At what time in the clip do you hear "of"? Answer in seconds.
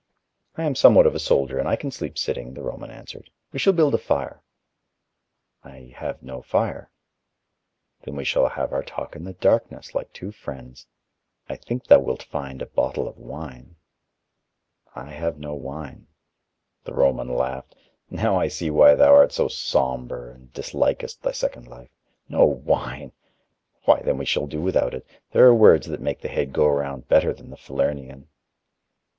1.05-1.13, 13.07-13.15